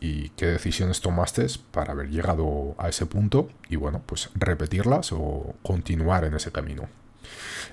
y 0.00 0.28
qué 0.30 0.46
decisiones 0.46 1.00
tomaste 1.00 1.46
para 1.70 1.92
haber 1.92 2.10
llegado 2.10 2.74
a 2.78 2.88
ese 2.88 3.06
punto 3.06 3.48
y 3.68 3.76
bueno, 3.76 4.02
pues 4.04 4.30
repetirlas 4.34 5.12
o 5.12 5.54
continuar 5.62 6.24
en 6.24 6.34
ese 6.34 6.52
camino. 6.52 6.88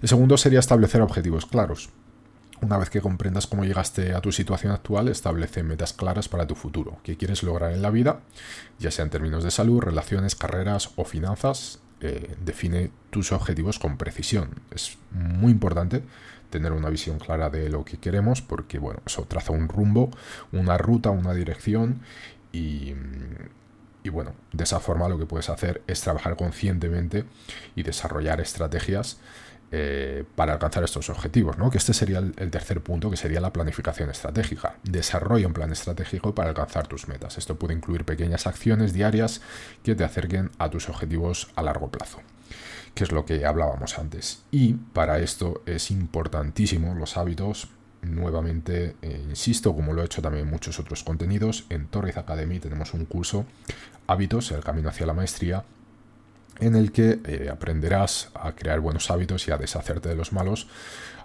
El 0.01 0.07
segundo 0.07 0.37
sería 0.37 0.59
establecer 0.59 1.01
objetivos 1.01 1.45
claros. 1.45 1.89
Una 2.61 2.77
vez 2.77 2.89
que 2.89 3.01
comprendas 3.01 3.47
cómo 3.47 3.65
llegaste 3.65 4.13
a 4.13 4.21
tu 4.21 4.31
situación 4.31 4.71
actual, 4.71 5.07
establece 5.07 5.63
metas 5.63 5.93
claras 5.93 6.29
para 6.29 6.45
tu 6.45 6.55
futuro. 6.55 6.99
¿Qué 7.03 7.17
quieres 7.17 7.41
lograr 7.41 7.73
en 7.73 7.81
la 7.81 7.89
vida? 7.89 8.21
Ya 8.79 8.91
sea 8.91 9.03
en 9.03 9.09
términos 9.09 9.43
de 9.43 9.49
salud, 9.49 9.81
relaciones, 9.81 10.35
carreras 10.35 10.91
o 10.95 11.03
finanzas, 11.03 11.79
eh, 12.01 12.35
define 12.45 12.91
tus 13.09 13.31
objetivos 13.31 13.79
con 13.79 13.97
precisión. 13.97 14.61
Es 14.69 14.97
muy 15.11 15.51
importante 15.51 16.03
tener 16.51 16.71
una 16.73 16.89
visión 16.89 17.17
clara 17.17 17.49
de 17.49 17.69
lo 17.69 17.83
que 17.83 17.97
queremos, 17.97 18.41
porque 18.41 18.77
bueno, 18.77 19.01
eso 19.05 19.25
traza 19.25 19.53
un 19.53 19.67
rumbo, 19.67 20.11
una 20.51 20.77
ruta, 20.77 21.09
una 21.09 21.33
dirección 21.33 22.01
y, 22.51 22.93
y 24.03 24.09
bueno, 24.09 24.35
de 24.51 24.63
esa 24.63 24.79
forma 24.79 25.09
lo 25.09 25.17
que 25.17 25.25
puedes 25.25 25.49
hacer 25.49 25.81
es 25.87 26.01
trabajar 26.01 26.35
conscientemente 26.35 27.25
y 27.75 27.83
desarrollar 27.83 28.41
estrategias 28.41 29.17
eh, 29.73 30.25
para 30.35 30.51
alcanzar 30.53 30.83
estos 30.83 31.09
objetivos, 31.09 31.57
¿no? 31.57 31.71
Que 31.71 31.77
este 31.77 31.93
sería 31.93 32.19
el, 32.19 32.33
el, 32.35 32.51
tercer 32.51 32.81
punto, 32.81 33.09
que 33.09 33.15
sería 33.15 33.39
la 33.39 33.53
planificación 33.53 34.09
estratégica. 34.09 34.75
Desarrolla 34.83 35.47
un 35.47 35.53
plan 35.53 35.71
estratégico 35.71 36.35
para 36.35 36.49
alcanzar 36.49 36.87
tus 36.87 37.07
metas. 37.07 37.37
Esto 37.37 37.55
puede 37.57 37.73
incluir 37.73 38.03
pequeñas 38.03 38.47
acciones 38.47 38.91
diarias 38.91 39.41
que 39.81 39.95
te 39.95 40.03
acerquen 40.03 40.51
a 40.57 40.69
tus 40.69 40.89
objetivos 40.89 41.51
a 41.55 41.63
largo 41.63 41.89
plazo 41.89 42.19
que 42.93 43.03
es 43.03 43.11
lo 43.11 43.25
que 43.25 43.45
hablábamos 43.45 43.97
antes. 43.97 44.43
Y 44.51 44.73
para 44.73 45.19
esto 45.19 45.61
es 45.65 45.91
importantísimo 45.91 46.95
los 46.95 47.17
hábitos. 47.17 47.69
Nuevamente, 48.01 48.95
eh, 49.01 49.25
insisto, 49.29 49.75
como 49.75 49.93
lo 49.93 50.01
he 50.01 50.05
hecho 50.05 50.21
también 50.21 50.45
en 50.45 50.51
muchos 50.51 50.79
otros 50.79 51.03
contenidos, 51.03 51.65
en 51.69 51.87
Torres 51.87 52.17
Academy 52.17 52.59
tenemos 52.59 52.93
un 52.93 53.05
curso, 53.05 53.45
Hábitos, 54.07 54.51
el 54.51 54.63
camino 54.63 54.89
hacia 54.89 55.05
la 55.05 55.13
maestría, 55.13 55.63
en 56.59 56.75
el 56.75 56.91
que 56.91 57.19
eh, 57.25 57.49
aprenderás 57.49 58.29
a 58.33 58.53
crear 58.53 58.79
buenos 58.79 59.09
hábitos 59.09 59.47
y 59.47 59.51
a 59.51 59.57
deshacerte 59.57 60.09
de 60.09 60.15
los 60.15 60.33
malos 60.33 60.67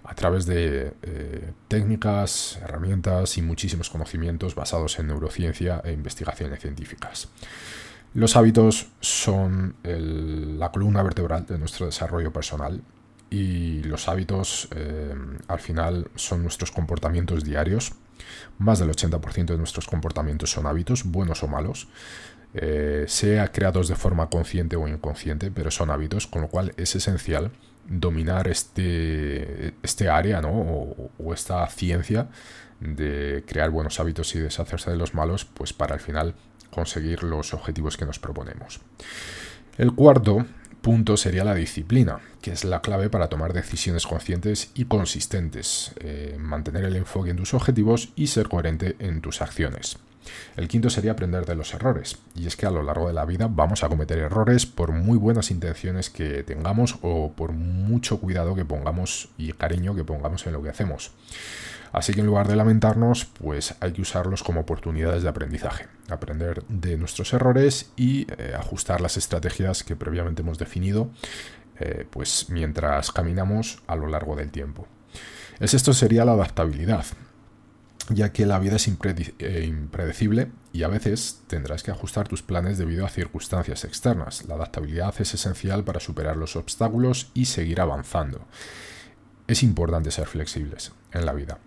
a 0.04 0.14
través 0.14 0.46
de 0.46 0.92
eh, 1.02 1.52
técnicas, 1.68 2.58
herramientas 2.62 3.36
y 3.38 3.42
muchísimos 3.42 3.90
conocimientos 3.90 4.54
basados 4.54 4.98
en 4.98 5.08
neurociencia 5.08 5.82
e 5.84 5.92
investigaciones 5.92 6.60
científicas. 6.60 7.28
Los 8.14 8.36
hábitos 8.36 8.86
son 9.00 9.74
la 9.82 10.72
columna 10.72 11.02
vertebral 11.02 11.46
de 11.46 11.58
nuestro 11.58 11.86
desarrollo 11.86 12.32
personal 12.32 12.82
y 13.30 13.82
los 13.82 14.08
hábitos 14.08 14.68
eh, 14.74 15.14
al 15.48 15.58
final 15.58 16.08
son 16.14 16.42
nuestros 16.42 16.70
comportamientos 16.70 17.44
diarios. 17.44 17.92
Más 18.58 18.78
del 18.78 18.90
80% 18.90 19.46
de 19.46 19.58
nuestros 19.58 19.86
comportamientos 19.86 20.50
son 20.50 20.66
hábitos, 20.66 21.04
buenos 21.04 21.42
o 21.42 21.48
malos, 21.48 21.88
eh, 22.54 23.04
sea 23.08 23.52
creados 23.52 23.88
de 23.88 23.96
forma 23.96 24.30
consciente 24.30 24.76
o 24.76 24.88
inconsciente, 24.88 25.50
pero 25.50 25.70
son 25.70 25.90
hábitos, 25.90 26.26
con 26.26 26.42
lo 26.42 26.48
cual 26.48 26.72
es 26.76 26.94
esencial 26.96 27.50
dominar 27.88 28.48
este, 28.48 29.74
este 29.82 30.08
área 30.08 30.40
¿no? 30.40 30.50
o, 30.52 31.34
esta 31.34 31.66
ciencia 31.68 32.28
de 32.80 33.44
crear 33.46 33.70
buenos 33.70 34.00
hábitos 34.00 34.34
y 34.34 34.40
deshacerse 34.40 34.90
de 34.90 34.96
los 34.96 35.14
malos, 35.14 35.44
pues 35.44 35.72
para 35.72 35.94
al 35.94 36.00
final 36.00 36.34
conseguir 36.76 37.24
los 37.24 37.54
objetivos 37.54 37.96
que 37.96 38.04
nos 38.04 38.18
proponemos. 38.18 38.80
El 39.78 39.94
cuarto 39.94 40.44
punto 40.82 41.16
sería 41.16 41.42
la 41.42 41.54
disciplina, 41.54 42.20
que 42.42 42.52
es 42.52 42.64
la 42.64 42.82
clave 42.82 43.08
para 43.08 43.28
tomar 43.28 43.54
decisiones 43.54 44.06
conscientes 44.06 44.70
y 44.74 44.84
consistentes, 44.84 45.92
eh, 46.00 46.36
mantener 46.38 46.84
el 46.84 46.96
enfoque 46.96 47.30
en 47.30 47.38
tus 47.38 47.54
objetivos 47.54 48.10
y 48.14 48.26
ser 48.28 48.48
coherente 48.48 48.94
en 48.98 49.22
tus 49.22 49.40
acciones. 49.40 49.98
El 50.56 50.68
quinto 50.68 50.90
sería 50.90 51.12
aprender 51.12 51.46
de 51.46 51.54
los 51.54 51.72
errores, 51.72 52.18
y 52.34 52.46
es 52.46 52.56
que 52.56 52.66
a 52.66 52.70
lo 52.70 52.82
largo 52.82 53.08
de 53.08 53.14
la 53.14 53.24
vida 53.24 53.48
vamos 53.50 53.82
a 53.82 53.88
cometer 53.88 54.18
errores 54.18 54.66
por 54.66 54.92
muy 54.92 55.16
buenas 55.16 55.50
intenciones 55.50 56.10
que 56.10 56.42
tengamos 56.42 56.98
o 57.00 57.32
por 57.32 57.52
mucho 57.52 58.20
cuidado 58.20 58.54
que 58.54 58.64
pongamos 58.64 59.30
y 59.38 59.52
cariño 59.54 59.94
que 59.94 60.04
pongamos 60.04 60.46
en 60.46 60.52
lo 60.52 60.62
que 60.62 60.68
hacemos. 60.68 61.12
Así 61.92 62.12
que 62.12 62.20
en 62.20 62.26
lugar 62.26 62.48
de 62.48 62.56
lamentarnos, 62.56 63.24
pues 63.24 63.74
hay 63.80 63.92
que 63.92 64.02
usarlos 64.02 64.42
como 64.42 64.60
oportunidades 64.60 65.22
de 65.22 65.28
aprendizaje, 65.28 65.86
aprender 66.08 66.64
de 66.68 66.96
nuestros 66.96 67.32
errores 67.32 67.92
y 67.96 68.26
eh, 68.38 68.54
ajustar 68.56 69.00
las 69.00 69.16
estrategias 69.16 69.82
que 69.82 69.96
previamente 69.96 70.42
hemos 70.42 70.58
definido, 70.58 71.10
eh, 71.78 72.06
pues 72.10 72.46
mientras 72.48 73.12
caminamos 73.12 73.82
a 73.86 73.96
lo 73.96 74.06
largo 74.06 74.36
del 74.36 74.50
tiempo. 74.50 74.86
El 75.58 75.68
sexto 75.68 75.92
sería 75.92 76.24
la 76.24 76.32
adaptabilidad, 76.32 77.06
ya 78.10 78.32
que 78.32 78.46
la 78.46 78.58
vida 78.58 78.76
es 78.76 78.88
eh, 78.88 79.64
impredecible 79.66 80.48
y 80.72 80.82
a 80.82 80.88
veces 80.88 81.42
tendrás 81.46 81.82
que 81.82 81.90
ajustar 81.90 82.28
tus 82.28 82.42
planes 82.42 82.78
debido 82.78 83.06
a 83.06 83.08
circunstancias 83.08 83.84
externas. 83.84 84.44
La 84.46 84.54
adaptabilidad 84.54 85.14
es 85.18 85.34
esencial 85.34 85.84
para 85.84 86.00
superar 86.00 86.36
los 86.36 86.56
obstáculos 86.56 87.30
y 87.34 87.46
seguir 87.46 87.80
avanzando. 87.80 88.46
Es 89.46 89.62
importante 89.62 90.10
ser 90.10 90.26
flexibles 90.26 90.92
en 91.12 91.24
la 91.24 91.32
vida. 91.32 91.58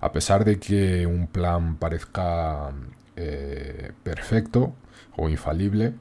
A 0.00 0.12
pesar 0.12 0.44
de 0.44 0.58
que 0.58 1.06
un 1.06 1.26
plan 1.26 1.76
parezca 1.76 2.72
eh, 3.16 3.92
perfecto 4.02 4.74
o 5.16 5.28
infalible 5.28 5.94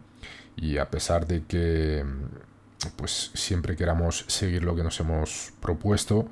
y 0.55 0.77
a 0.77 0.89
pesar 0.89 1.27
de 1.27 1.43
que 1.43 2.03
pues 2.95 3.31
siempre 3.33 3.75
queramos 3.75 4.25
seguir 4.27 4.63
lo 4.63 4.75
que 4.75 4.83
nos 4.83 4.99
hemos 4.99 5.51
propuesto, 5.59 6.27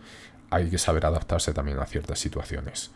hay 0.49 0.69
que 0.69 0.77
saber 0.77 1.05
adaptarse 1.05 1.53
también 1.53 1.79
a 1.79 1.85
ciertas 1.85 2.19
situaciones. 2.19 2.91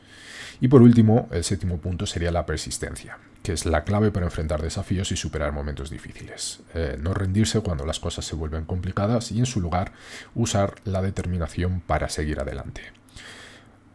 Y 0.61 0.67
por 0.67 0.81
último, 0.81 1.27
el 1.31 1.43
séptimo 1.43 1.77
punto 1.77 2.05
sería 2.05 2.31
la 2.31 2.45
persistencia, 2.45 3.17
que 3.43 3.53
es 3.53 3.65
la 3.65 3.83
clave 3.83 4.11
para 4.11 4.25
enfrentar 4.25 4.61
desafíos 4.61 5.11
y 5.11 5.15
superar 5.15 5.51
momentos 5.51 5.89
difíciles. 5.89 6.59
Eh, 6.73 6.97
no 6.99 7.13
rendirse 7.13 7.61
cuando 7.61 7.85
las 7.85 7.99
cosas 7.99 8.25
se 8.25 8.35
vuelven 8.35 8.65
complicadas 8.65 9.31
y 9.31 9.39
en 9.39 9.45
su 9.45 9.61
lugar 9.61 9.93
usar 10.35 10.75
la 10.85 11.01
determinación 11.01 11.81
para 11.81 12.09
seguir 12.09 12.39
adelante. 12.39 12.81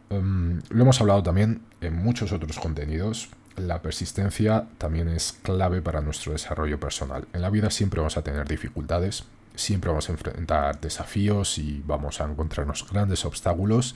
Em, 0.09 0.61
lo 0.69 0.83
hemos 0.83 0.99
hablado 1.01 1.23
también 1.23 1.61
en 1.81 1.95
muchos 1.95 2.31
otros 2.31 2.59
contenidos. 2.59 3.29
La 3.55 3.81
persistencia 3.81 4.67
también 4.77 5.09
es 5.09 5.33
clave 5.41 5.81
para 5.81 6.01
nuestro 6.01 6.33
desarrollo 6.33 6.79
personal. 6.79 7.27
En 7.33 7.41
la 7.41 7.49
vida 7.49 7.69
siempre 7.71 7.99
vamos 7.99 8.17
a 8.17 8.21
tener 8.21 8.47
dificultades, 8.47 9.23
siempre 9.55 9.89
vamos 9.89 10.09
a 10.09 10.11
enfrentar 10.11 10.79
desafíos 10.79 11.57
y 11.57 11.81
vamos 11.85 12.21
a 12.21 12.25
encontrarnos 12.25 12.87
grandes 12.89 13.25
obstáculos 13.25 13.95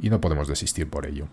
y 0.00 0.10
no 0.10 0.20
podemos 0.20 0.48
desistir 0.48 0.88
por 0.88 1.06
ello. 1.06 1.28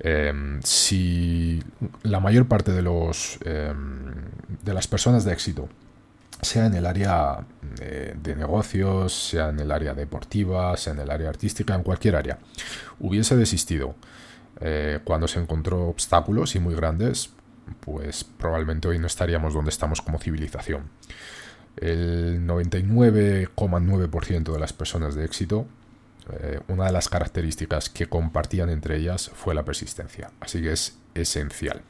Em, 0.00 0.60
si 0.62 1.62
la 2.02 2.20
mayor 2.20 2.48
parte 2.48 2.72
de, 2.72 2.82
los, 2.82 3.38
em, 3.44 4.14
de 4.62 4.74
las 4.74 4.88
personas 4.88 5.24
de 5.24 5.32
éxito, 5.32 5.68
sea 6.40 6.66
en 6.66 6.74
el 6.74 6.86
área 6.86 7.44
de, 7.76 8.16
de, 8.22 8.34
negocios, 8.34 9.12
sea 9.12 9.50
en 9.50 9.60
el 9.60 9.70
área 9.70 9.92
deportiva, 9.92 10.74
sea 10.76 10.94
en 10.94 11.00
el 11.00 11.10
área 11.10 11.28
artística, 11.28 11.74
en 11.74 11.82
cualquier 11.82 12.16
área, 12.16 12.38
hubiese 12.98 13.36
desistido 13.36 13.94
eh, 14.60 15.00
cuando 15.04 15.26
se 15.26 15.40
encontró 15.40 15.88
obstáculos 15.88 16.54
y 16.54 16.60
muy 16.60 16.74
grandes, 16.74 17.30
pues 17.80 18.24
probablemente 18.24 18.88
hoy 18.88 18.98
no 18.98 19.06
estaríamos 19.06 19.54
donde 19.54 19.70
estamos 19.70 20.02
como 20.02 20.18
civilización. 20.18 20.90
El 21.76 22.46
99,9% 22.46 24.52
de 24.52 24.58
las 24.58 24.74
personas 24.74 25.14
de 25.14 25.24
éxito 25.24 25.66
eh, 26.32 26.60
una 26.68 26.86
de 26.86 26.92
las 26.92 27.08
características 27.08 27.88
que 27.90 28.06
compartían 28.06 28.70
entre 28.70 28.96
ellas 28.96 29.30
fue 29.34 29.54
la 29.54 29.64
persistencia, 29.64 30.30
así 30.40 30.60
que 30.62 30.72
es 30.72 30.98
esencial. 31.14 31.82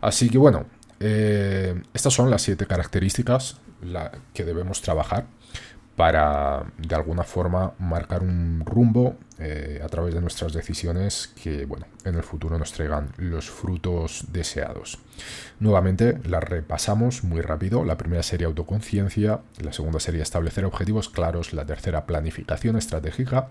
Así 0.00 0.28
que 0.30 0.38
bueno, 0.38 0.66
eh, 0.98 1.82
estas 1.94 2.12
son 2.12 2.30
las 2.30 2.42
siete 2.42 2.66
características 2.66 3.56
que 4.34 4.44
debemos 4.44 4.82
trabajar 4.82 5.26
para 6.00 6.64
de 6.78 6.94
alguna 6.94 7.24
forma 7.24 7.74
marcar 7.78 8.22
un 8.22 8.62
rumbo 8.64 9.18
eh, 9.38 9.82
a 9.84 9.88
través 9.90 10.14
de 10.14 10.22
nuestras 10.22 10.54
decisiones 10.54 11.30
que 11.42 11.66
bueno 11.66 11.84
en 12.06 12.14
el 12.14 12.22
futuro 12.22 12.58
nos 12.58 12.72
traigan 12.72 13.12
los 13.18 13.50
frutos 13.50 14.24
deseados. 14.32 14.98
Nuevamente 15.58 16.18
las 16.24 16.42
repasamos 16.42 17.22
muy 17.22 17.42
rápido. 17.42 17.84
La 17.84 17.98
primera 17.98 18.22
sería 18.22 18.46
autoconciencia. 18.46 19.40
La 19.62 19.74
segunda 19.74 20.00
sería 20.00 20.22
establecer 20.22 20.64
objetivos 20.64 21.10
claros. 21.10 21.52
La 21.52 21.66
tercera 21.66 22.06
planificación 22.06 22.78
estratégica. 22.78 23.48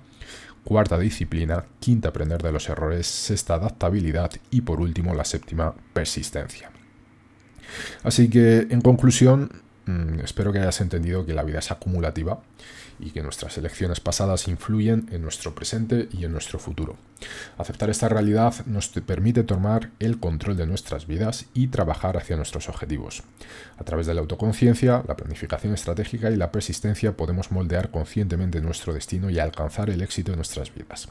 Cuarta 0.63 0.97
disciplina. 0.97 1.65
Quinta 1.79 2.09
aprender 2.09 2.41
de 2.41 2.51
los 2.51 2.67
errores. 2.67 3.05
Sexta 3.05 3.53
adaptabilidad. 3.53 4.31
Y 4.49 4.61
por 4.61 4.81
último 4.81 5.13
la 5.13 5.23
séptima 5.23 5.75
persistencia. 5.93 6.71
Así 8.01 8.27
que 8.27 8.65
en 8.71 8.81
conclusión 8.81 9.51
Mm, 9.89 10.19
espero 10.19 10.53
que 10.53 10.59
hayas 10.59 10.81
entendido 10.81 11.25
que 11.25 11.33
la 11.33 11.41
vida 11.41 11.57
es 11.57 11.71
acumulativa 11.71 12.41
y 12.99 13.09
que 13.09 13.23
nuestras 13.23 13.57
elecciones 13.57 13.99
pasadas 13.99 14.47
influyen 14.47 15.07
en 15.11 15.23
nuestro 15.23 15.55
presente 15.55 16.07
y 16.11 16.25
en 16.25 16.31
nuestro 16.31 16.59
futuro. 16.59 16.95
Aceptar 17.57 17.89
esta 17.89 18.07
realidad 18.07 18.53
nos 18.67 18.89
permite 18.89 19.41
tomar 19.43 19.89
el 19.97 20.19
control 20.19 20.57
de 20.57 20.67
nuestras 20.67 21.07
vidas 21.07 21.47
y 21.55 21.69
trabajar 21.69 22.17
hacia 22.17 22.35
nuestros 22.35 22.69
objetivos. 22.69 23.23
A 23.79 23.83
través 23.83 24.05
de 24.05 24.13
la 24.13 24.21
autoconciencia, 24.21 25.03
la 25.07 25.15
planificación 25.15 25.73
estratégica 25.73 26.29
y 26.29 26.35
la 26.35 26.51
persistencia 26.51 27.17
podemos 27.17 27.51
moldear 27.51 27.89
conscientemente 27.89 28.61
nuestro 28.61 28.93
destino 28.93 29.31
y 29.31 29.39
alcanzar 29.39 29.89
el 29.89 30.03
éxito 30.03 30.33
en 30.33 30.37
nuestras 30.37 30.71
vidas. 30.71 31.07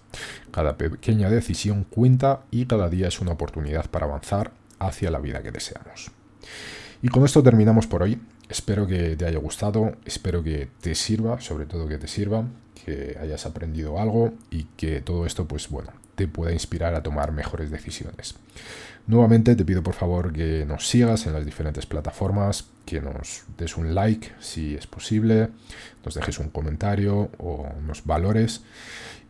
Cada 0.53 0.77
pequeña 0.77 1.31
decisión 1.31 1.83
cuenta 1.83 2.43
y 2.53 2.67
cada 2.67 2.89
día 2.89 3.09
es 3.09 3.21
una 3.21 3.33
oportunidad 3.33 3.91
para 3.91 4.07
avanzar 4.07 4.53
hacia 4.79 5.11
la 5.11 5.19
vida 5.19 5.43
que 5.43 5.51
deseamos. 5.51 6.13
Y 7.03 7.09
con 7.09 7.25
esto 7.25 7.43
terminamos 7.43 7.89
por 7.89 8.05
hoy. 8.05 8.21
Espero 8.49 8.87
que 8.87 9.17
te 9.17 9.27
haya 9.27 9.39
gustado, 9.39 9.97
espero 10.05 10.43
que 10.43 10.69
te 10.81 10.95
sirva, 10.95 11.41
sobre 11.41 11.67
todo 11.67 11.87
que 11.87 11.99
te 11.99 12.09
sirva, 12.09 12.45
que 12.85 13.17
hayas 13.21 13.45
aprendido 13.45 14.01
algo 14.01 14.33
y 14.51 14.65
que 14.77 15.01
todo 15.01 15.27
esto, 15.27 15.47
pues 15.47 15.69
bueno, 15.69 15.93
te 16.15 16.29
pueda 16.29 16.53
inspirar 16.53 16.95
a 16.95 17.03
tomar 17.03 17.33
mejores 17.33 17.71
decisiones. 17.71 18.35
Nuevamente 19.07 19.55
te 19.55 19.65
pido 19.65 19.83
por 19.83 19.95
favor 19.95 20.33
que 20.33 20.65
nos 20.67 20.89
sigas 20.89 21.27
en 21.27 21.33
las 21.33 21.45
diferentes 21.45 21.87
plataformas, 21.87 22.67
que 22.85 23.01
nos 23.01 23.45
des 23.57 23.77
un 23.77 23.95
like 23.95 24.33
si 24.41 24.75
es 24.75 24.87
posible, 24.87 25.49
nos 26.05 26.15
dejes 26.15 26.39
un 26.39 26.49
comentario 26.49 27.31
o 27.39 27.69
unos 27.79 28.05
valores 28.05 28.63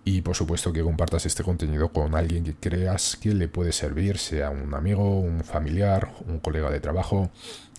y 0.05 0.23
por 0.23 0.35
supuesto 0.35 0.73
que 0.73 0.83
compartas 0.83 1.27
este 1.27 1.45
contenido 1.45 1.91
con 1.91 2.15
alguien 2.15 2.43
que 2.43 2.55
creas 2.55 3.17
que 3.17 3.35
le 3.35 3.47
puede 3.47 3.73
servir, 3.73 4.19
sea 4.19 4.51
un 4.51 4.75
amigo, 4.75 5.21
un 5.21 5.45
familiar, 5.45 6.13
un 6.27 6.39
colega 6.39 6.71
de 6.71 6.81
trabajo, 6.81 7.31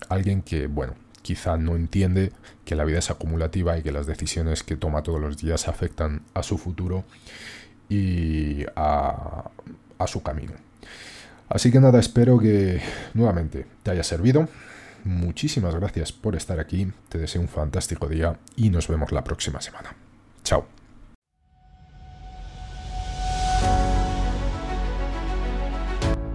alguien 0.09 0.41
que, 0.41 0.67
bueno, 0.67 0.93
quizá 1.21 1.57
no 1.57 1.75
entiende 1.75 2.31
que 2.65 2.75
la 2.75 2.85
vida 2.85 2.99
es 2.99 3.09
acumulativa 3.09 3.77
y 3.77 3.83
que 3.83 3.91
las 3.91 4.07
decisiones 4.07 4.63
que 4.63 4.75
toma 4.75 5.03
todos 5.03 5.19
los 5.19 5.37
días 5.37 5.67
afectan 5.67 6.21
a 6.33 6.43
su 6.43 6.57
futuro 6.57 7.03
y 7.89 8.65
a, 8.75 9.49
su 10.07 10.23
camino. 10.23 10.53
Así 11.49 11.71
que 11.71 11.79
nada, 11.79 11.99
espero 11.99 12.39
que 12.39 12.81
nuevamente 13.13 13.65
te 13.83 13.91
haya 13.91 14.03
servido. 14.03 14.47
Muchísimas 15.03 15.75
gracias 15.75 16.11
por 16.11 16.35
estar 16.35 16.59
aquí, 16.59 16.91
te 17.09 17.17
deseo 17.17 17.41
un 17.41 17.47
fantástico 17.47 18.07
día 18.07 18.37
y 18.55 18.69
nos 18.69 18.87
vemos 18.87 19.11
la 19.11 19.23
próxima 19.23 19.61
semana. 19.61 19.95
Chao. 20.43 20.78